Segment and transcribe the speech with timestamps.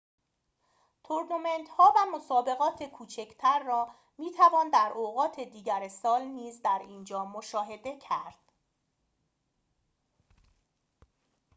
[1.03, 7.97] تورنمنت‌ها و مسابقات کوچکتر را می توان در اوقات دیگر سال نیز در اینجا مشاهده
[7.97, 8.39] کرد